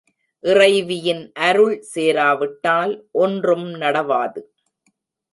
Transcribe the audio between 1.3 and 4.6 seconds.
அருள் சேராவிட்டால் ஒன்றும் நடவாது.